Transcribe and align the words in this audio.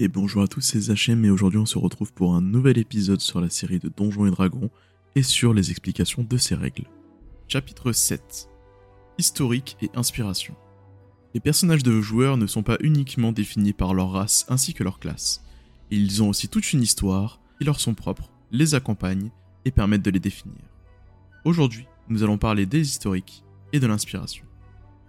Et 0.00 0.06
bonjour 0.06 0.42
à 0.42 0.46
tous, 0.46 0.60
c'est 0.60 0.92
HM 0.92 1.24
et 1.24 1.30
aujourd'hui 1.30 1.58
on 1.58 1.66
se 1.66 1.76
retrouve 1.76 2.12
pour 2.12 2.36
un 2.36 2.40
nouvel 2.40 2.78
épisode 2.78 3.20
sur 3.20 3.40
la 3.40 3.50
série 3.50 3.80
de 3.80 3.88
Donjons 3.88 4.26
et 4.26 4.30
Dragons 4.30 4.70
et 5.16 5.24
sur 5.24 5.52
les 5.52 5.72
explications 5.72 6.22
de 6.22 6.36
ces 6.36 6.54
règles. 6.54 6.84
Chapitre 7.48 7.90
7 7.90 8.48
Historique 9.18 9.76
et 9.82 9.90
inspiration. 9.96 10.54
Les 11.34 11.40
personnages 11.40 11.82
de 11.82 11.90
vos 11.90 12.00
joueurs 12.00 12.36
ne 12.36 12.46
sont 12.46 12.62
pas 12.62 12.76
uniquement 12.80 13.32
définis 13.32 13.72
par 13.72 13.92
leur 13.92 14.12
race 14.12 14.46
ainsi 14.48 14.72
que 14.72 14.84
leur 14.84 15.00
classe. 15.00 15.42
Ils 15.90 16.22
ont 16.22 16.28
aussi 16.28 16.46
toute 16.46 16.72
une 16.72 16.82
histoire 16.82 17.40
qui 17.58 17.64
leur 17.64 17.80
sont 17.80 17.94
propres, 17.94 18.30
les 18.52 18.76
accompagnent 18.76 19.32
et 19.64 19.72
permettent 19.72 20.04
de 20.04 20.12
les 20.12 20.20
définir. 20.20 20.60
Aujourd'hui, 21.44 21.88
nous 22.08 22.22
allons 22.22 22.38
parler 22.38 22.66
des 22.66 22.82
historiques 22.82 23.42
et 23.72 23.80
de 23.80 23.86
l'inspiration. 23.88 24.44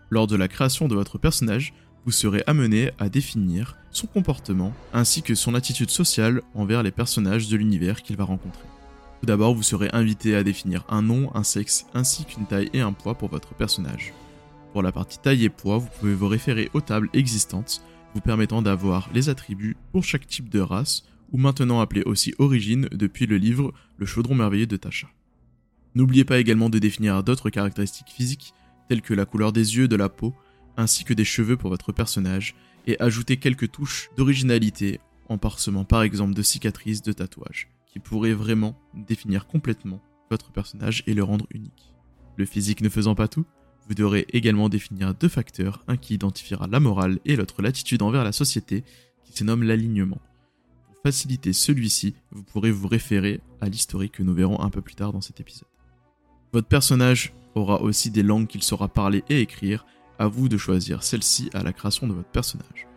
Lors 0.10 0.26
de 0.26 0.36
la 0.36 0.48
création 0.48 0.88
de 0.88 0.96
votre 0.96 1.20
personnage, 1.20 1.76
vous 2.06 2.12
serez 2.12 2.44
amené 2.48 2.92
à 3.00 3.10
définir 3.10 3.78
son 3.92 4.08
comportement 4.08 4.74
ainsi 4.94 5.22
que 5.22 5.36
son 5.36 5.56
attitude 5.56 5.90
sociale 5.90 6.42
envers 6.54 6.84
les 6.84 6.92
personnages 6.92 7.50
de 7.50 7.58
l'univers 7.58 8.02
qu'il 8.02 8.18
va 8.18 8.24
rencontrer. 8.24 8.66
Tout 9.20 9.26
d'abord, 9.26 9.54
vous 9.54 9.64
serez 9.64 9.90
invité 9.92 10.36
à 10.36 10.44
définir 10.44 10.86
un 10.90 11.02
nom, 11.02 11.30
un 11.36 11.44
sexe 11.44 11.86
ainsi 11.94 12.26
qu'une 12.26 12.46
taille 12.46 12.70
et 12.74 12.82
un 12.82 12.94
poids 12.94 13.16
pour 13.16 13.30
votre 13.30 13.54
personnage. 13.54 14.14
Pour 14.72 14.82
la 14.82 14.92
partie 14.92 15.20
taille 15.20 15.44
et 15.44 15.50
poids, 15.50 15.78
vous 15.78 15.90
pouvez 16.00 16.14
vous 16.14 16.28
référer 16.28 16.70
aux 16.74 16.82
tables 16.82 17.10
existantes, 17.14 17.82
vous 18.14 18.22
permettant 18.22 18.62
d'avoir 18.62 19.10
les 19.14 19.30
attributs 19.30 19.76
pour 19.92 20.04
chaque 20.04 20.28
type 20.28 20.50
de 20.50 20.60
race, 20.60 21.04
ou 21.32 21.38
maintenant 21.38 21.82
appelé 21.82 22.04
aussi 22.04 22.34
origine 22.40 22.88
depuis 22.92 23.26
le 23.26 23.38
livre 23.38 23.74
Le 23.98 24.06
chaudron 24.06 24.36
merveilleux 24.36 24.68
de 24.68 24.78
Tasha. 24.78 25.08
N'oubliez 25.96 26.24
pas 26.24 26.40
également 26.40 26.70
de 26.70 26.80
définir 26.80 27.24
d'autres 27.24 27.50
caractéristiques 27.50 28.10
physiques, 28.10 28.54
telles 28.88 29.02
que 29.02 29.14
la 29.14 29.26
couleur 29.26 29.52
des 29.52 29.76
yeux, 29.76 29.88
de 29.88 29.96
la 29.96 30.10
peau, 30.10 30.34
ainsi 30.80 31.04
que 31.04 31.14
des 31.14 31.26
cheveux 31.26 31.58
pour 31.58 31.70
votre 31.70 31.92
personnage, 31.92 32.56
et 32.88 33.00
ajouter 33.00 33.38
quelques 33.38 33.72
touches 33.72 34.10
d'originalité 34.18 35.00
en 35.28 35.38
parsemant 35.38 35.84
par 35.84 36.02
exemple 36.02 36.34
de 36.34 36.42
cicatrices, 36.42 37.02
de 37.02 37.12
tatouages, 37.12 37.70
qui 37.86 38.00
pourraient 38.00 38.34
vraiment 38.34 38.80
définir 38.94 39.46
complètement 39.46 40.02
votre 40.32 40.52
personnage 40.52 41.04
et 41.06 41.14
le 41.14 41.24
rendre 41.24 41.46
unique. 41.52 41.94
Le 42.38 42.46
physique 42.46 42.82
ne 42.82 42.90
faisant 42.90 43.14
pas 43.14 43.28
tout, 43.28 43.46
vous 43.88 43.96
devrez 43.96 44.26
également 44.32 44.70
définir 44.70 45.14
deux 45.14 45.28
facteurs, 45.28 45.84
un 45.88 45.98
qui 45.98 46.14
identifiera 46.14 46.68
la 46.68 46.80
morale 46.80 47.20
et 47.26 47.36
l'autre 47.36 47.62
l'attitude 47.62 48.02
envers 48.02 48.24
la 48.24 48.32
société, 48.32 48.84
qui 49.26 49.34
se 49.34 49.44
nomme 49.44 49.64
l'alignement. 49.64 50.22
Pour 50.86 51.02
faciliter 51.04 51.54
celui-ci, 51.54 52.16
vous 52.32 52.44
pourrez 52.44 52.72
vous 52.72 52.88
référer 52.88 53.42
à 53.62 53.68
l'historique 53.68 54.14
que 54.14 54.24
nous 54.24 54.34
verrons 54.34 54.62
un 54.62 54.70
peu 54.70 54.82
plus 54.82 54.96
tard 54.96 55.12
dans 55.12 55.22
cet 55.22 55.40
épisode. 55.40 55.68
Votre 56.54 56.68
personnage 56.68 57.34
aura 57.56 57.82
aussi 57.82 58.12
des 58.12 58.24
langues 58.24 58.48
qu'il 58.48 58.64
saura 58.64 58.88
parler 58.88 59.24
et 59.30 59.42
écrire, 59.42 59.86
à 60.20 60.28
vous 60.28 60.50
de 60.50 60.58
choisir 60.58 61.02
celle-ci 61.02 61.50
à 61.54 61.64
la 61.64 61.74
création 61.74 62.06
de 62.08 62.14
votre 62.14 62.30
personnage. 62.30 62.88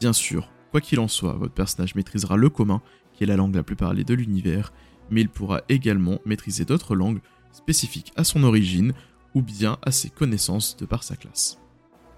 Bien 0.00 0.12
sûr, 0.12 0.50
quoi 0.72 0.80
qu'il 0.80 0.98
en 0.98 1.06
soit, 1.06 1.34
votre 1.34 1.54
personnage 1.54 1.94
maîtrisera 1.94 2.36
le 2.36 2.48
commun, 2.48 2.80
qui 3.12 3.22
est 3.22 3.26
la 3.26 3.36
langue 3.36 3.54
la 3.54 3.62
plus 3.62 3.76
parlée 3.76 4.04
de 4.04 4.14
l'univers, 4.14 4.72
mais 5.10 5.20
il 5.20 5.28
pourra 5.28 5.60
également 5.68 6.18
maîtriser 6.24 6.64
d'autres 6.64 6.96
langues 6.96 7.20
spécifiques 7.52 8.12
à 8.16 8.24
son 8.24 8.42
origine 8.42 8.94
ou 9.34 9.42
bien 9.42 9.78
à 9.82 9.92
ses 9.92 10.08
connaissances 10.08 10.76
de 10.76 10.86
par 10.86 11.02
sa 11.04 11.14
classe. 11.14 11.58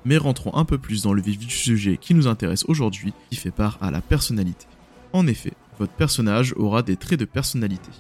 Mais 0.05 0.17
rentrons 0.17 0.55
un 0.55 0.65
peu 0.65 0.79
plus 0.79 1.03
dans 1.03 1.13
le 1.13 1.23
vif 1.23 1.39
du 1.39 1.51
sujet 1.51 1.97
qui 1.97 2.15
nous 2.15 2.29
intéresse 2.29 2.65
aujourd'hui, 2.69 3.13
qui 3.31 3.37
fait 3.37 3.51
part 3.51 3.79
à 3.81 3.91
la 3.91 4.01
personnalité. 4.01 4.67
En 5.13 5.27
effet, 5.27 5.55
votre 5.79 5.93
personnage 5.93 6.55
aura 6.57 6.83
des 6.83 6.97
traits 6.97 7.19
de 7.19 7.25
personnalité. 7.25 7.91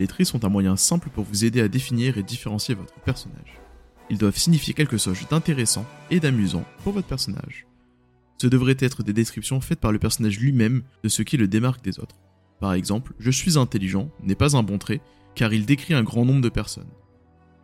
Les 0.00 0.06
traits 0.06 0.26
sont 0.26 0.44
un 0.44 0.48
moyen 0.48 0.76
simple 0.76 1.10
pour 1.10 1.24
vous 1.24 1.44
aider 1.44 1.60
à 1.60 1.68
définir 1.68 2.18
et 2.18 2.22
différencier 2.22 2.74
votre 2.74 2.94
personnage 3.00 3.60
ils 4.10 4.18
doivent 4.18 4.36
signifier 4.36 4.74
quelque 4.74 4.98
chose 4.98 5.26
d'intéressant 5.30 5.86
et 6.10 6.20
d'amusant 6.20 6.64
pour 6.82 6.92
votre 6.92 7.06
personnage. 7.06 7.66
Ce 8.38 8.46
devraient 8.46 8.76
être 8.78 9.02
des 9.02 9.12
descriptions 9.12 9.60
faites 9.60 9.80
par 9.80 9.92
le 9.92 9.98
personnage 9.98 10.38
lui-même 10.38 10.82
de 11.02 11.08
ce 11.08 11.22
qui 11.22 11.36
le 11.36 11.48
démarque 11.48 11.84
des 11.84 11.98
autres. 12.00 12.16
Par 12.58 12.74
exemple, 12.74 13.14
je 13.18 13.30
suis 13.30 13.58
intelligent 13.58 14.10
n'est 14.22 14.34
pas 14.34 14.56
un 14.56 14.62
bon 14.62 14.78
trait, 14.78 15.00
car 15.34 15.52
il 15.52 15.64
décrit 15.64 15.94
un 15.94 16.02
grand 16.02 16.24
nombre 16.24 16.40
de 16.40 16.48
personnes. 16.48 16.90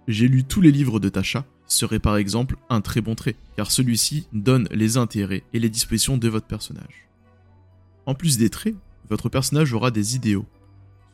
J'ai 0.09 0.29
lu 0.29 0.45
tous 0.45 0.61
les 0.61 0.71
livres 0.71 1.01
de 1.01 1.09
Tasha 1.09 1.45
serait 1.67 1.99
par 1.99 2.17
exemple 2.17 2.57
un 2.71 2.81
très 2.81 3.01
bon 3.01 3.15
trait, 3.17 3.37
car 3.57 3.71
celui-ci 3.71 4.29
donne 4.33 4.69
les 4.71 4.97
intérêts 4.97 5.43
et 5.53 5.59
les 5.59 5.69
dispositions 5.69 6.17
de 6.17 6.29
votre 6.29 6.47
personnage. 6.47 7.09
En 8.07 8.15
plus 8.15 8.39
des 8.39 8.51
traits, 8.51 8.77
votre 9.11 9.29
personnage 9.29 9.73
aura 9.73 9.91
des 9.91 10.15
idéaux. 10.15 10.47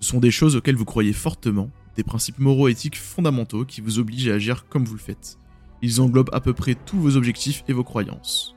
Ce 0.00 0.10
sont 0.10 0.20
des 0.20 0.30
choses 0.30 0.56
auxquelles 0.56 0.76
vous 0.76 0.84
croyez 0.84 1.12
fortement 1.12 1.70
des 1.96 2.04
principes 2.04 2.38
moraux 2.38 2.68
éthiques 2.68 2.98
fondamentaux 2.98 3.64
qui 3.64 3.80
vous 3.80 3.98
obligent 3.98 4.28
à 4.28 4.34
agir 4.34 4.66
comme 4.68 4.84
vous 4.84 4.94
le 4.94 5.00
faites. 5.00 5.38
Ils 5.82 6.00
englobent 6.00 6.30
à 6.32 6.40
peu 6.40 6.52
près 6.52 6.74
tous 6.74 6.98
vos 6.98 7.16
objectifs 7.16 7.64
et 7.68 7.72
vos 7.72 7.84
croyances. 7.84 8.54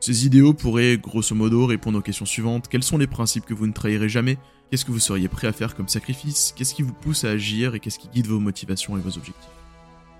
Ces 0.00 0.26
idéaux 0.26 0.54
pourraient, 0.54 0.98
grosso 0.98 1.34
modo, 1.34 1.66
répondre 1.66 1.98
aux 1.98 2.02
questions 2.02 2.26
suivantes. 2.26 2.68
Quels 2.68 2.82
sont 2.82 2.98
les 2.98 3.06
principes 3.06 3.44
que 3.44 3.54
vous 3.54 3.66
ne 3.66 3.72
trahirez 3.72 4.08
jamais? 4.08 4.38
Qu'est-ce 4.70 4.84
que 4.84 4.92
vous 4.92 4.98
seriez 4.98 5.28
prêt 5.28 5.46
à 5.46 5.52
faire 5.52 5.74
comme 5.74 5.88
sacrifice? 5.88 6.54
Qu'est-ce 6.56 6.74
qui 6.74 6.82
vous 6.82 6.92
pousse 6.92 7.24
à 7.24 7.30
agir 7.30 7.74
et 7.74 7.80
qu'est-ce 7.80 7.98
qui 7.98 8.08
guide 8.08 8.26
vos 8.26 8.40
motivations 8.40 8.96
et 8.96 9.00
vos 9.00 9.16
objectifs? 9.16 9.50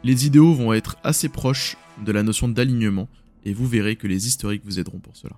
Les 0.02 0.26
idéaux 0.26 0.54
vont 0.54 0.72
être 0.72 0.96
assez 1.04 1.28
proches 1.28 1.76
de 2.04 2.12
la 2.12 2.22
notion 2.22 2.48
d'alignement 2.48 3.08
et 3.44 3.54
vous 3.54 3.66
verrez 3.66 3.96
que 3.96 4.06
les 4.06 4.26
historiques 4.26 4.64
vous 4.64 4.78
aideront 4.78 4.98
pour 4.98 5.16
cela. 5.16 5.36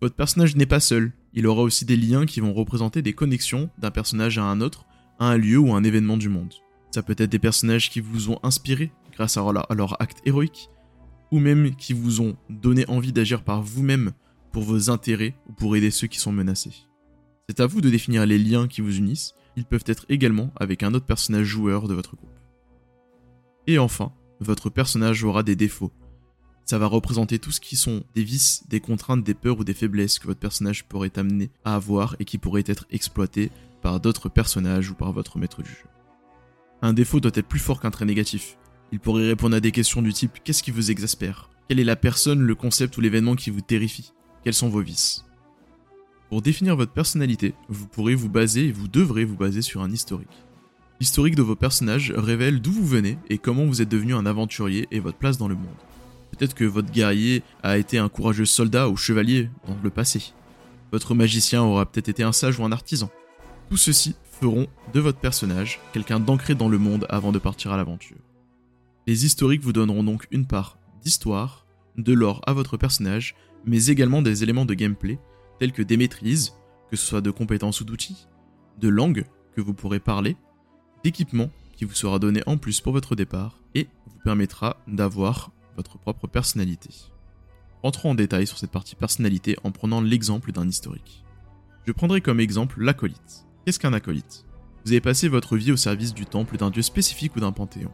Votre 0.00 0.14
personnage 0.14 0.54
n'est 0.54 0.66
pas 0.66 0.80
seul, 0.80 1.12
il 1.34 1.46
aura 1.46 1.62
aussi 1.62 1.84
des 1.84 1.96
liens 1.96 2.24
qui 2.24 2.40
vont 2.40 2.54
représenter 2.54 3.02
des 3.02 3.14
connexions 3.14 3.68
d'un 3.78 3.90
personnage 3.90 4.38
à 4.38 4.44
un 4.44 4.60
autre 4.60 4.86
un 5.18 5.36
lieu 5.36 5.58
ou 5.58 5.72
un 5.72 5.84
événement 5.84 6.16
du 6.16 6.28
monde. 6.28 6.54
Ça 6.90 7.02
peut 7.02 7.16
être 7.18 7.30
des 7.30 7.38
personnages 7.38 7.90
qui 7.90 8.00
vous 8.00 8.30
ont 8.30 8.38
inspiré 8.42 8.92
grâce 9.12 9.36
à 9.36 9.52
leur, 9.74 10.00
acte 10.00 10.18
héroïque, 10.24 10.70
ou 11.30 11.40
même 11.40 11.74
qui 11.74 11.92
vous 11.92 12.20
ont 12.20 12.36
donné 12.48 12.88
envie 12.88 13.12
d'agir 13.12 13.42
par 13.42 13.62
vous-même 13.62 14.12
pour 14.52 14.62
vos 14.62 14.90
intérêts 14.90 15.34
ou 15.48 15.52
pour 15.52 15.76
aider 15.76 15.90
ceux 15.90 16.06
qui 16.06 16.18
sont 16.18 16.32
menacés. 16.32 16.86
C'est 17.48 17.60
à 17.60 17.66
vous 17.66 17.80
de 17.80 17.90
définir 17.90 18.26
les 18.26 18.38
liens 18.38 18.68
qui 18.68 18.80
vous 18.80 18.96
unissent, 18.96 19.34
ils 19.56 19.64
peuvent 19.64 19.84
être 19.86 20.06
également 20.08 20.52
avec 20.56 20.82
un 20.82 20.94
autre 20.94 21.06
personnage 21.06 21.46
joueur 21.46 21.88
de 21.88 21.94
votre 21.94 22.16
groupe. 22.16 22.30
Et 23.66 23.78
enfin, 23.78 24.12
votre 24.40 24.70
personnage 24.70 25.24
aura 25.24 25.42
des 25.42 25.56
défauts. 25.56 25.92
Ça 26.68 26.76
va 26.76 26.84
représenter 26.84 27.38
tout 27.38 27.50
ce 27.50 27.60
qui 27.60 27.76
sont 27.76 28.02
des 28.14 28.22
vices, 28.22 28.62
des 28.68 28.80
contraintes, 28.80 29.24
des 29.24 29.32
peurs 29.32 29.58
ou 29.58 29.64
des 29.64 29.72
faiblesses 29.72 30.18
que 30.18 30.26
votre 30.26 30.38
personnage 30.38 30.84
pourrait 30.84 31.18
amener 31.18 31.48
à 31.64 31.74
avoir 31.74 32.14
et 32.18 32.26
qui 32.26 32.36
pourraient 32.36 32.62
être 32.66 32.84
exploités 32.90 33.50
par 33.80 34.00
d'autres 34.00 34.28
personnages 34.28 34.90
ou 34.90 34.94
par 34.94 35.12
votre 35.12 35.38
maître 35.38 35.62
du 35.62 35.70
jeu. 35.70 35.86
Un 36.82 36.92
défaut 36.92 37.20
doit 37.20 37.32
être 37.34 37.48
plus 37.48 37.58
fort 37.58 37.80
qu'un 37.80 37.90
trait 37.90 38.04
négatif. 38.04 38.58
Il 38.92 39.00
pourrait 39.00 39.28
répondre 39.28 39.56
à 39.56 39.60
des 39.60 39.72
questions 39.72 40.02
du 40.02 40.12
type 40.12 40.40
qu'est-ce 40.44 40.62
qui 40.62 40.70
vous 40.70 40.90
exaspère? 40.90 41.48
Quelle 41.70 41.80
est 41.80 41.84
la 41.84 41.96
personne, 41.96 42.42
le 42.42 42.54
concept 42.54 42.98
ou 42.98 43.00
l'événement 43.00 43.34
qui 43.34 43.48
vous 43.48 43.62
terrifie? 43.62 44.12
Quels 44.44 44.52
sont 44.52 44.68
vos 44.68 44.82
vices? 44.82 45.24
Pour 46.28 46.42
définir 46.42 46.76
votre 46.76 46.92
personnalité, 46.92 47.54
vous 47.70 47.88
pourrez 47.88 48.14
vous 48.14 48.28
baser 48.28 48.66
et 48.66 48.72
vous 48.72 48.88
devrez 48.88 49.24
vous 49.24 49.36
baser 49.38 49.62
sur 49.62 49.80
un 49.80 49.90
historique. 49.90 50.44
L'historique 51.00 51.34
de 51.34 51.40
vos 51.40 51.56
personnages 51.56 52.12
révèle 52.14 52.60
d'où 52.60 52.72
vous 52.72 52.86
venez 52.86 53.16
et 53.30 53.38
comment 53.38 53.64
vous 53.64 53.80
êtes 53.80 53.88
devenu 53.88 54.12
un 54.12 54.26
aventurier 54.26 54.86
et 54.90 55.00
votre 55.00 55.16
place 55.16 55.38
dans 55.38 55.48
le 55.48 55.54
monde. 55.54 55.87
Peut-être 56.38 56.54
que 56.54 56.64
votre 56.64 56.92
guerrier 56.92 57.42
a 57.64 57.78
été 57.78 57.98
un 57.98 58.08
courageux 58.08 58.44
soldat 58.44 58.88
ou 58.88 58.96
chevalier 58.96 59.50
dans 59.66 59.76
le 59.82 59.90
passé. 59.90 60.32
Votre 60.92 61.14
magicien 61.14 61.62
aura 61.62 61.84
peut-être 61.84 62.08
été 62.08 62.22
un 62.22 62.32
sage 62.32 62.60
ou 62.60 62.64
un 62.64 62.70
artisan. 62.70 63.10
Tout 63.68 63.76
ceci 63.76 64.14
feront 64.40 64.68
de 64.94 65.00
votre 65.00 65.18
personnage 65.18 65.80
quelqu'un 65.92 66.20
d'ancré 66.20 66.54
dans 66.54 66.68
le 66.68 66.78
monde 66.78 67.06
avant 67.08 67.32
de 67.32 67.40
partir 67.40 67.72
à 67.72 67.76
l'aventure. 67.76 68.16
Les 69.06 69.24
historiques 69.24 69.62
vous 69.62 69.72
donneront 69.72 70.04
donc 70.04 70.28
une 70.30 70.46
part 70.46 70.78
d'histoire, 71.02 71.66
de 71.96 72.12
lore 72.12 72.40
à 72.46 72.52
votre 72.52 72.76
personnage, 72.76 73.34
mais 73.64 73.86
également 73.86 74.22
des 74.22 74.44
éléments 74.44 74.64
de 74.64 74.74
gameplay, 74.74 75.18
tels 75.58 75.72
que 75.72 75.82
des 75.82 75.96
maîtrises, 75.96 76.54
que 76.90 76.96
ce 76.96 77.04
soit 77.04 77.20
de 77.20 77.32
compétences 77.32 77.80
ou 77.80 77.84
d'outils, 77.84 78.28
de 78.78 78.88
langues 78.88 79.24
que 79.56 79.60
vous 79.60 79.74
pourrez 79.74 79.98
parler, 79.98 80.36
d'équipements 81.02 81.50
qui 81.76 81.84
vous 81.84 81.94
sera 81.94 82.18
donné 82.18 82.42
en 82.46 82.58
plus 82.58 82.80
pour 82.80 82.92
votre 82.92 83.16
départ, 83.16 83.60
et 83.74 83.88
vous 84.06 84.18
permettra 84.22 84.76
d'avoir 84.86 85.50
votre 85.78 85.96
propre 85.96 86.26
personnalité. 86.26 86.90
Entrons 87.84 88.10
en 88.10 88.14
détail 88.16 88.48
sur 88.48 88.58
cette 88.58 88.72
partie 88.72 88.96
personnalité 88.96 89.56
en 89.62 89.70
prenant 89.70 90.00
l'exemple 90.00 90.50
d'un 90.50 90.68
historique. 90.68 91.24
Je 91.86 91.92
prendrai 91.92 92.20
comme 92.20 92.40
exemple 92.40 92.82
l'acolyte. 92.82 93.46
Qu'est-ce 93.64 93.78
qu'un 93.78 93.92
acolyte? 93.92 94.44
Vous 94.84 94.90
avez 94.90 95.00
passé 95.00 95.28
votre 95.28 95.56
vie 95.56 95.70
au 95.70 95.76
service 95.76 96.14
du 96.14 96.26
temple 96.26 96.56
d'un 96.56 96.70
dieu 96.70 96.82
spécifique 96.82 97.36
ou 97.36 97.40
d'un 97.40 97.52
panthéon. 97.52 97.92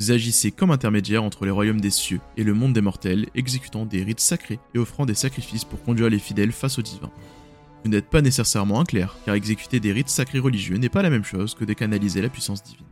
Vous 0.00 0.10
agissez 0.10 0.50
comme 0.50 0.72
intermédiaire 0.72 1.22
entre 1.22 1.44
les 1.44 1.52
royaumes 1.52 1.80
des 1.80 1.90
cieux 1.90 2.20
et 2.36 2.42
le 2.42 2.54
monde 2.54 2.72
des 2.72 2.80
mortels, 2.80 3.28
exécutant 3.36 3.86
des 3.86 4.02
rites 4.02 4.18
sacrés 4.18 4.58
et 4.74 4.78
offrant 4.78 5.06
des 5.06 5.14
sacrifices 5.14 5.64
pour 5.64 5.80
conduire 5.84 6.10
les 6.10 6.18
fidèles 6.18 6.50
face 6.50 6.80
au 6.80 6.82
divin. 6.82 7.10
Vous 7.84 7.90
n'êtes 7.90 8.10
pas 8.10 8.20
nécessairement 8.20 8.80
un 8.80 8.84
clerc, 8.84 9.16
car 9.24 9.36
exécuter 9.36 9.78
des 9.78 9.92
rites 9.92 10.08
sacrés 10.08 10.40
religieux 10.40 10.76
n'est 10.76 10.88
pas 10.88 11.02
la 11.02 11.10
même 11.10 11.24
chose 11.24 11.54
que 11.54 11.64
de 11.64 11.72
canaliser 11.72 12.20
la 12.20 12.30
puissance 12.30 12.64
divine. 12.64 12.86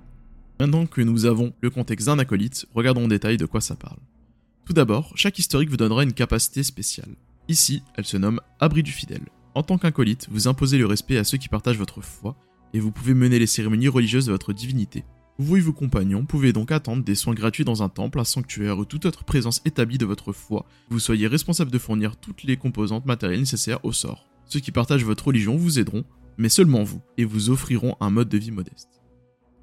Maintenant 0.60 0.86
que 0.86 1.00
nous 1.00 1.24
avons 1.24 1.52
le 1.60 1.70
contexte 1.70 2.06
d'un 2.06 2.18
acolyte, 2.20 2.66
regardons 2.74 3.06
en 3.06 3.08
détail 3.08 3.36
de 3.36 3.46
quoi 3.46 3.60
ça 3.60 3.76
parle. 3.76 3.98
Tout 4.70 4.74
d'abord, 4.74 5.10
chaque 5.16 5.36
historique 5.40 5.68
vous 5.68 5.76
donnera 5.76 6.04
une 6.04 6.12
capacité 6.12 6.62
spéciale. 6.62 7.16
Ici, 7.48 7.82
elle 7.96 8.04
se 8.04 8.16
nomme 8.16 8.40
Abri 8.60 8.84
du 8.84 8.92
fidèle. 8.92 9.28
En 9.56 9.64
tant 9.64 9.78
qu'acolyte, 9.78 10.28
vous 10.30 10.46
imposez 10.46 10.78
le 10.78 10.86
respect 10.86 11.18
à 11.18 11.24
ceux 11.24 11.38
qui 11.38 11.48
partagent 11.48 11.76
votre 11.76 12.02
foi, 12.02 12.36
et 12.72 12.78
vous 12.78 12.92
pouvez 12.92 13.14
mener 13.14 13.40
les 13.40 13.48
cérémonies 13.48 13.88
religieuses 13.88 14.26
de 14.26 14.30
votre 14.30 14.52
divinité. 14.52 15.02
Vous 15.38 15.56
et 15.56 15.60
vos 15.60 15.72
compagnons 15.72 16.24
pouvez 16.24 16.52
donc 16.52 16.70
attendre 16.70 17.02
des 17.02 17.16
soins 17.16 17.34
gratuits 17.34 17.64
dans 17.64 17.82
un 17.82 17.88
temple, 17.88 18.20
un 18.20 18.24
sanctuaire 18.24 18.78
ou 18.78 18.84
toute 18.84 19.06
autre 19.06 19.24
présence 19.24 19.60
établie 19.64 19.98
de 19.98 20.06
votre 20.06 20.32
foi. 20.32 20.66
Vous 20.88 21.00
soyez 21.00 21.26
responsable 21.26 21.72
de 21.72 21.78
fournir 21.78 22.14
toutes 22.14 22.44
les 22.44 22.56
composantes 22.56 23.06
matérielles 23.06 23.40
nécessaires 23.40 23.84
au 23.84 23.90
sort. 23.90 24.28
Ceux 24.44 24.60
qui 24.60 24.70
partagent 24.70 25.04
votre 25.04 25.26
religion 25.26 25.56
vous 25.56 25.80
aideront, 25.80 26.04
mais 26.38 26.48
seulement 26.48 26.84
vous, 26.84 27.02
et 27.18 27.24
vous 27.24 27.50
offriront 27.50 27.96
un 27.98 28.10
mode 28.10 28.28
de 28.28 28.38
vie 28.38 28.52
modeste. 28.52 29.00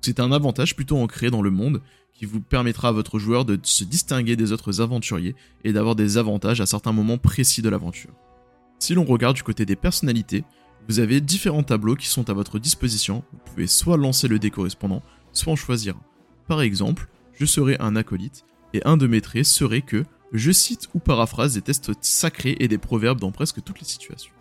C'est 0.01 0.19
un 0.19 0.33
avantage 0.33 0.75
plutôt 0.75 0.97
ancré 0.97 1.29
dans 1.29 1.41
le 1.41 1.49
monde 1.49 1.81
qui 2.17 2.25
vous 2.25 2.41
permettra 2.41 2.89
à 2.89 2.91
votre 2.91 3.19
joueur 3.19 3.45
de 3.45 3.59
se 3.61 3.83
distinguer 3.83 4.35
des 4.35 4.51
autres 4.51 4.81
aventuriers 4.81 5.35
et 5.63 5.71
d'avoir 5.71 5.95
des 5.95 6.17
avantages 6.17 6.61
à 6.61 6.65
certains 6.65 6.91
moments 6.91 7.19
précis 7.19 7.61
de 7.61 7.69
l'aventure. 7.69 8.11
Si 8.79 8.95
l'on 8.95 9.05
regarde 9.05 9.35
du 9.35 9.43
côté 9.43 9.65
des 9.65 9.75
personnalités, 9.75 10.43
vous 10.89 10.99
avez 10.99 11.21
différents 11.21 11.63
tableaux 11.63 11.95
qui 11.95 12.07
sont 12.07 12.29
à 12.29 12.33
votre 12.33 12.59
disposition, 12.59 13.23
vous 13.31 13.39
pouvez 13.45 13.67
soit 13.67 13.97
lancer 13.97 14.27
le 14.27 14.39
dé 14.39 14.49
correspondant, 14.49 15.03
soit 15.31 15.53
en 15.53 15.55
choisir 15.55 15.95
un. 15.95 16.01
Par 16.47 16.61
exemple, 16.61 17.07
je 17.33 17.45
serai 17.45 17.77
un 17.79 17.95
acolyte, 17.95 18.45
et 18.73 18.81
un 18.85 18.97
de 18.97 19.07
mes 19.07 19.21
traits 19.21 19.45
serait 19.45 19.81
que 19.81 20.03
je 20.33 20.51
cite 20.51 20.89
ou 20.93 20.99
paraphrase 20.99 21.53
des 21.53 21.61
tests 21.61 21.91
sacrés 22.01 22.57
et 22.59 22.67
des 22.67 22.77
proverbes 22.77 23.19
dans 23.19 23.31
presque 23.31 23.63
toutes 23.63 23.79
les 23.79 23.85
situations. 23.85 24.33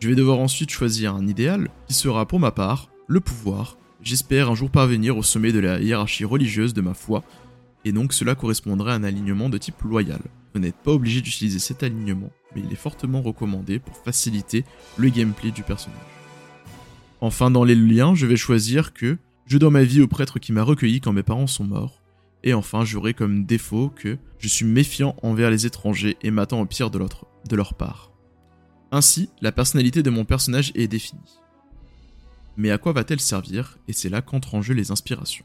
Je 0.00 0.08
vais 0.08 0.14
devoir 0.14 0.38
ensuite 0.38 0.70
choisir 0.70 1.14
un 1.14 1.26
idéal, 1.26 1.68
qui 1.86 1.94
sera 1.94 2.26
pour 2.26 2.38
ma 2.38 2.50
part 2.50 2.90
le 3.06 3.20
pouvoir. 3.20 3.76
J'espère 4.02 4.50
un 4.50 4.54
jour 4.54 4.70
parvenir 4.70 5.16
au 5.16 5.22
sommet 5.22 5.52
de 5.52 5.60
la 5.60 5.80
hiérarchie 5.80 6.24
religieuse 6.24 6.74
de 6.74 6.80
ma 6.80 6.94
foi, 6.94 7.24
et 7.84 7.92
donc 7.92 8.12
cela 8.12 8.34
correspondrait 8.34 8.92
à 8.92 8.96
un 8.96 9.04
alignement 9.04 9.48
de 9.48 9.58
type 9.58 9.82
loyal. 9.82 10.20
Vous 10.54 10.60
n'êtes 10.60 10.76
pas 10.76 10.92
obligé 10.92 11.20
d'utiliser 11.20 11.58
cet 11.58 11.82
alignement, 11.82 12.30
mais 12.54 12.62
il 12.64 12.72
est 12.72 12.76
fortement 12.76 13.22
recommandé 13.22 13.78
pour 13.78 13.96
faciliter 13.96 14.64
le 14.96 15.08
gameplay 15.08 15.50
du 15.50 15.62
personnage. 15.62 15.98
Enfin, 17.20 17.50
dans 17.50 17.64
les 17.64 17.74
liens, 17.74 18.14
je 18.14 18.26
vais 18.26 18.36
choisir 18.36 18.92
que 18.92 19.16
je 19.46 19.58
dois 19.58 19.70
ma 19.70 19.84
vie 19.84 20.00
au 20.00 20.08
prêtre 20.08 20.38
qui 20.38 20.52
m'a 20.52 20.62
recueilli 20.62 21.00
quand 21.00 21.12
mes 21.12 21.22
parents 21.22 21.46
sont 21.46 21.64
morts. 21.64 22.02
Et 22.42 22.54
enfin, 22.54 22.84
j'aurai 22.84 23.14
comme 23.14 23.46
défaut 23.46 23.88
que 23.88 24.18
je 24.38 24.48
suis 24.48 24.66
méfiant 24.66 25.16
envers 25.22 25.50
les 25.50 25.64
étrangers 25.66 26.18
et 26.22 26.30
m'attends 26.30 26.60
au 26.60 26.66
pire 26.66 26.90
de, 26.90 26.98
de 26.98 27.56
leur 27.56 27.74
part. 27.74 28.12
Ainsi, 28.92 29.30
la 29.40 29.52
personnalité 29.52 30.02
de 30.02 30.10
mon 30.10 30.24
personnage 30.24 30.70
est 30.74 30.86
définie. 30.86 31.40
Mais 32.56 32.70
à 32.70 32.78
quoi 32.78 32.92
va-t-elle 32.92 33.20
servir? 33.20 33.78
Et 33.88 33.92
c'est 33.92 34.08
là 34.08 34.22
qu'entrent 34.22 34.54
en 34.54 34.62
jeu 34.62 34.74
les 34.74 34.90
inspirations. 34.90 35.44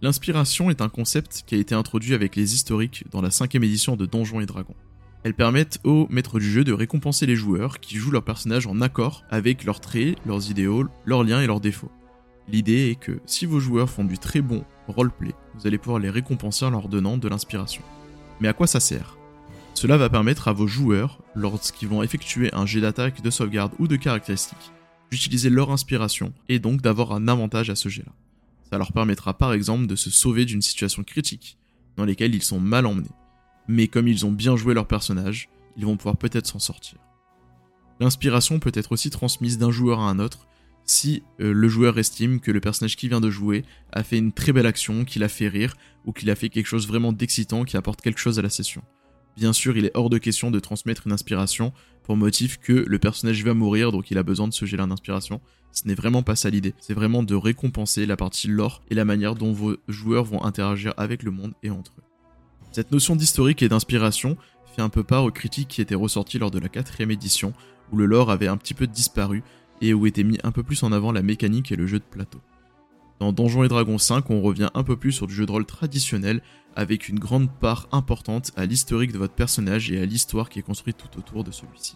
L'inspiration 0.00 0.70
est 0.70 0.80
un 0.80 0.88
concept 0.88 1.44
qui 1.46 1.54
a 1.54 1.58
été 1.58 1.74
introduit 1.74 2.14
avec 2.14 2.34
les 2.34 2.54
historiques 2.54 3.04
dans 3.10 3.22
la 3.22 3.30
cinquième 3.30 3.62
édition 3.62 3.94
de 3.94 4.06
Donjons 4.06 4.40
et 4.40 4.46
Dragons. 4.46 4.74
Elles 5.22 5.34
permettent 5.34 5.78
aux 5.84 6.08
maîtres 6.10 6.40
du 6.40 6.50
jeu 6.50 6.64
de 6.64 6.72
récompenser 6.72 7.26
les 7.26 7.36
joueurs 7.36 7.78
qui 7.78 7.96
jouent 7.96 8.10
leur 8.10 8.24
personnage 8.24 8.66
en 8.66 8.80
accord 8.80 9.22
avec 9.30 9.64
leurs 9.64 9.80
traits, 9.80 10.18
leurs 10.26 10.50
idéaux, 10.50 10.86
leurs 11.06 11.22
liens 11.22 11.40
et 11.40 11.46
leurs 11.46 11.60
défauts. 11.60 11.92
L'idée 12.48 12.90
est 12.90 12.96
que 12.98 13.20
si 13.24 13.46
vos 13.46 13.60
joueurs 13.60 13.88
font 13.88 14.02
du 14.02 14.18
très 14.18 14.40
bon 14.40 14.64
roleplay, 14.88 15.34
vous 15.54 15.68
allez 15.68 15.78
pouvoir 15.78 16.00
les 16.00 16.10
récompenser 16.10 16.64
en 16.64 16.70
leur 16.70 16.88
donnant 16.88 17.18
de 17.18 17.28
l'inspiration. 17.28 17.82
Mais 18.40 18.48
à 18.48 18.52
quoi 18.52 18.66
ça 18.66 18.80
sert? 18.80 19.16
Cela 19.74 19.96
va 19.96 20.10
permettre 20.10 20.48
à 20.48 20.52
vos 20.52 20.66
joueurs, 20.66 21.22
lorsqu'ils 21.36 21.88
vont 21.88 22.02
effectuer 22.02 22.52
un 22.52 22.66
jet 22.66 22.80
d'attaque, 22.80 23.22
de 23.22 23.30
sauvegarde 23.30 23.72
ou 23.78 23.86
de 23.86 23.94
caractéristiques, 23.94 24.72
d'utiliser 25.12 25.50
leur 25.50 25.70
inspiration 25.70 26.32
et 26.48 26.58
donc 26.58 26.80
d'avoir 26.80 27.12
un 27.12 27.28
avantage 27.28 27.68
à 27.68 27.74
ce 27.74 27.90
jet-là. 27.90 28.12
Ça 28.70 28.78
leur 28.78 28.94
permettra 28.94 29.36
par 29.36 29.52
exemple 29.52 29.86
de 29.86 29.94
se 29.94 30.08
sauver 30.08 30.46
d'une 30.46 30.62
situation 30.62 31.04
critique, 31.04 31.58
dans 31.98 32.06
lesquelles 32.06 32.34
ils 32.34 32.42
sont 32.42 32.60
mal 32.60 32.86
emmenés. 32.86 33.10
Mais 33.68 33.88
comme 33.88 34.08
ils 34.08 34.24
ont 34.24 34.32
bien 34.32 34.56
joué 34.56 34.72
leur 34.72 34.86
personnage, 34.86 35.50
ils 35.76 35.84
vont 35.84 35.98
pouvoir 35.98 36.16
peut-être 36.16 36.46
s'en 36.46 36.58
sortir. 36.58 36.98
L'inspiration 38.00 38.58
peut 38.58 38.72
être 38.74 38.92
aussi 38.92 39.10
transmise 39.10 39.58
d'un 39.58 39.70
joueur 39.70 40.00
à 40.00 40.08
un 40.08 40.18
autre 40.18 40.46
si 40.86 41.22
euh, 41.40 41.52
le 41.52 41.68
joueur 41.68 41.98
estime 41.98 42.40
que 42.40 42.50
le 42.50 42.60
personnage 42.60 42.96
qui 42.96 43.08
vient 43.08 43.20
de 43.20 43.30
jouer 43.30 43.66
a 43.92 44.02
fait 44.02 44.16
une 44.16 44.32
très 44.32 44.52
belle 44.52 44.66
action, 44.66 45.04
qu'il 45.04 45.24
a 45.24 45.28
fait 45.28 45.48
rire, 45.48 45.76
ou 46.06 46.12
qu'il 46.12 46.30
a 46.30 46.34
fait 46.34 46.48
quelque 46.48 46.66
chose 46.66 46.88
vraiment 46.88 47.12
d'excitant 47.12 47.64
qui 47.64 47.76
apporte 47.76 48.00
quelque 48.00 48.18
chose 48.18 48.38
à 48.38 48.42
la 48.42 48.48
session. 48.48 48.82
Bien 49.36 49.52
sûr, 49.52 49.76
il 49.76 49.86
est 49.86 49.92
hors 49.94 50.10
de 50.10 50.18
question 50.18 50.50
de 50.50 50.60
transmettre 50.60 51.06
une 51.06 51.12
inspiration 51.12 51.72
pour 52.02 52.16
motif 52.16 52.58
que 52.58 52.72
le 52.72 52.98
personnage 52.98 53.42
va 53.44 53.54
mourir, 53.54 53.92
donc 53.92 54.10
il 54.10 54.18
a 54.18 54.22
besoin 54.22 54.48
de 54.48 54.52
se 54.52 54.66
geler 54.66 54.86
d'inspiration. 54.86 55.40
Ce 55.72 55.88
n'est 55.88 55.94
vraiment 55.94 56.22
pas 56.22 56.36
ça 56.36 56.50
l'idée, 56.50 56.74
c'est 56.80 56.92
vraiment 56.92 57.22
de 57.22 57.34
récompenser 57.34 58.04
la 58.04 58.16
partie 58.16 58.48
lore 58.48 58.82
et 58.90 58.94
la 58.94 59.06
manière 59.06 59.34
dont 59.34 59.52
vos 59.52 59.76
joueurs 59.88 60.24
vont 60.24 60.44
interagir 60.44 60.92
avec 60.98 61.22
le 61.22 61.30
monde 61.30 61.54
et 61.62 61.70
entre 61.70 61.92
eux. 61.98 62.02
Cette 62.72 62.92
notion 62.92 63.16
d'historique 63.16 63.62
et 63.62 63.68
d'inspiration 63.68 64.36
fait 64.74 64.82
un 64.82 64.90
peu 64.90 65.02
part 65.02 65.24
aux 65.24 65.30
critiques 65.30 65.68
qui 65.68 65.80
étaient 65.80 65.94
ressorties 65.94 66.38
lors 66.38 66.50
de 66.50 66.58
la 66.58 66.68
quatrième 66.68 67.10
édition, 67.10 67.54
où 67.90 67.96
le 67.96 68.06
lore 68.06 68.30
avait 68.30 68.48
un 68.48 68.56
petit 68.56 68.74
peu 68.74 68.86
disparu 68.86 69.42
et 69.80 69.94
où 69.94 70.06
était 70.06 70.24
mis 70.24 70.38
un 70.44 70.52
peu 70.52 70.62
plus 70.62 70.82
en 70.82 70.92
avant 70.92 71.12
la 71.12 71.22
mécanique 71.22 71.72
et 71.72 71.76
le 71.76 71.86
jeu 71.86 71.98
de 71.98 72.04
plateau. 72.04 72.38
Dans 73.22 73.32
Donjons 73.32 73.62
et 73.62 73.68
Dragons 73.68 73.98
5, 73.98 74.30
on 74.30 74.42
revient 74.42 74.70
un 74.74 74.82
peu 74.82 74.96
plus 74.96 75.12
sur 75.12 75.28
du 75.28 75.34
jeu 75.34 75.46
de 75.46 75.52
rôle 75.52 75.64
traditionnel, 75.64 76.42
avec 76.74 77.08
une 77.08 77.20
grande 77.20 77.48
part 77.52 77.86
importante 77.92 78.50
à 78.56 78.66
l'historique 78.66 79.12
de 79.12 79.18
votre 79.18 79.34
personnage 79.34 79.92
et 79.92 80.02
à 80.02 80.04
l'histoire 80.04 80.48
qui 80.48 80.58
est 80.58 80.62
construite 80.62 80.96
tout 80.96 81.20
autour 81.20 81.44
de 81.44 81.52
celui-ci. 81.52 81.94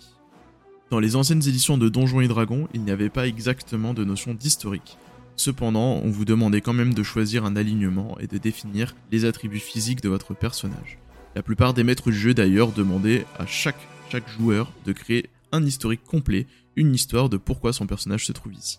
Dans 0.88 1.00
les 1.00 1.16
anciennes 1.16 1.42
éditions 1.42 1.78
de 1.78 1.88
Donjons 1.88 2.20
et 2.20 2.28
Dragons, 2.28 2.68
il 2.74 2.82
n'y 2.82 2.92
avait 2.92 3.08
pas 3.08 3.26
exactement 3.26 3.92
de 3.92 4.04
notion 4.04 4.34
d'historique. 4.34 4.98
Cependant, 5.34 6.00
on 6.04 6.10
vous 6.10 6.24
demandait 6.24 6.60
quand 6.60 6.72
même 6.72 6.94
de 6.94 7.02
choisir 7.02 7.44
un 7.44 7.56
alignement 7.56 8.16
et 8.20 8.28
de 8.28 8.38
définir 8.38 8.94
les 9.10 9.24
attributs 9.24 9.58
physiques 9.58 10.02
de 10.04 10.08
votre 10.08 10.32
personnage. 10.32 11.00
La 11.34 11.42
plupart 11.42 11.74
des 11.74 11.82
maîtres 11.82 12.12
du 12.12 12.16
jeu 12.16 12.34
d'ailleurs 12.34 12.70
demandaient 12.70 13.26
à 13.36 13.46
chaque, 13.46 13.88
chaque 14.10 14.28
joueur 14.28 14.70
de 14.84 14.92
créer 14.92 15.28
un 15.50 15.64
historique 15.64 16.04
complet, 16.04 16.46
une 16.76 16.94
histoire 16.94 17.28
de 17.28 17.36
pourquoi 17.36 17.72
son 17.72 17.88
personnage 17.88 18.26
se 18.26 18.32
trouve 18.32 18.54
ici. 18.54 18.78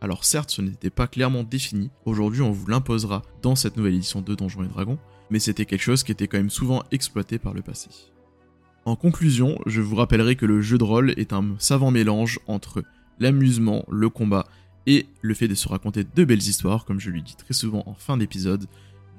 Alors 0.00 0.24
certes, 0.24 0.50
ce 0.50 0.62
n'était 0.62 0.90
pas 0.90 1.08
clairement 1.08 1.42
défini, 1.42 1.90
aujourd'hui 2.04 2.42
on 2.42 2.52
vous 2.52 2.66
l'imposera 2.68 3.22
dans 3.42 3.56
cette 3.56 3.76
nouvelle 3.76 3.94
édition 3.94 4.20
de 4.20 4.34
Donjons 4.34 4.62
et 4.62 4.68
Dragons, 4.68 4.98
mais 5.30 5.40
c'était 5.40 5.64
quelque 5.64 5.82
chose 5.82 6.04
qui 6.04 6.12
était 6.12 6.28
quand 6.28 6.38
même 6.38 6.50
souvent 6.50 6.84
exploité 6.92 7.38
par 7.38 7.52
le 7.52 7.62
passé. 7.62 7.90
En 8.84 8.94
conclusion, 8.94 9.58
je 9.66 9.80
vous 9.80 9.96
rappellerai 9.96 10.36
que 10.36 10.46
le 10.46 10.60
jeu 10.60 10.78
de 10.78 10.84
rôle 10.84 11.10
est 11.16 11.32
un 11.32 11.56
savant 11.58 11.90
mélange 11.90 12.38
entre 12.46 12.84
l'amusement, 13.18 13.84
le 13.90 14.08
combat 14.08 14.46
et 14.86 15.06
le 15.20 15.34
fait 15.34 15.48
de 15.48 15.54
se 15.54 15.68
raconter 15.68 16.04
de 16.04 16.24
belles 16.24 16.38
histoires, 16.38 16.84
comme 16.84 17.00
je 17.00 17.10
lui 17.10 17.22
dis 17.22 17.36
très 17.36 17.52
souvent 17.52 17.82
en 17.86 17.94
fin 17.94 18.16
d'épisode, 18.16 18.66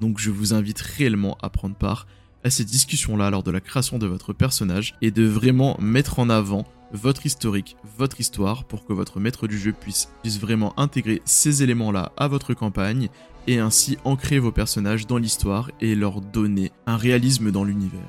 donc 0.00 0.18
je 0.18 0.30
vous 0.30 0.54
invite 0.54 0.80
réellement 0.80 1.36
à 1.42 1.50
prendre 1.50 1.76
part 1.76 2.06
à 2.44 2.50
ces 2.50 2.64
discussions-là 2.64 3.30
lors 3.30 3.42
de 3.42 3.50
la 3.50 3.60
création 3.60 3.98
de 3.98 4.06
votre 4.06 4.32
personnage 4.32 4.94
et 5.02 5.10
de 5.10 5.24
vraiment 5.24 5.76
mettre 5.80 6.18
en 6.18 6.30
avant 6.30 6.66
votre 6.92 7.26
historique, 7.26 7.76
votre 7.98 8.20
histoire 8.20 8.64
pour 8.64 8.84
que 8.84 8.92
votre 8.92 9.20
maître 9.20 9.46
du 9.46 9.58
jeu 9.58 9.72
puisse, 9.72 10.08
vraiment 10.40 10.78
intégrer 10.78 11.22
ces 11.24 11.62
éléments-là 11.62 12.12
à 12.16 12.28
votre 12.28 12.54
campagne 12.54 13.08
et 13.46 13.58
ainsi 13.58 13.96
ancrer 14.04 14.38
vos 14.38 14.52
personnages 14.52 15.06
dans 15.06 15.18
l'histoire 15.18 15.70
et 15.80 15.94
leur 15.94 16.20
donner 16.20 16.72
un 16.86 16.96
réalisme 16.96 17.50
dans 17.50 17.64
l'univers. 17.64 18.00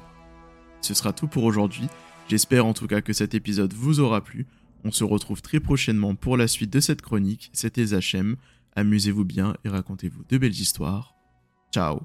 Ce 0.81 0.93
sera 0.93 1.13
tout 1.13 1.27
pour 1.27 1.43
aujourd'hui. 1.43 1.87
J'espère 2.27 2.65
en 2.65 2.73
tout 2.73 2.87
cas 2.87 3.01
que 3.01 3.13
cet 3.13 3.33
épisode 3.33 3.73
vous 3.73 3.99
aura 3.99 4.21
plu. 4.21 4.47
On 4.83 4.91
se 4.91 5.03
retrouve 5.03 5.41
très 5.41 5.59
prochainement 5.59 6.15
pour 6.15 6.37
la 6.37 6.47
suite 6.47 6.73
de 6.73 6.79
cette 6.79 7.01
chronique. 7.01 7.49
C'était 7.53 7.85
Zachem. 7.85 8.35
Amusez-vous 8.75 9.25
bien 9.25 9.55
et 9.63 9.69
racontez-vous 9.69 10.23
de 10.27 10.37
belles 10.37 10.51
histoires. 10.51 11.13
Ciao 11.71 12.01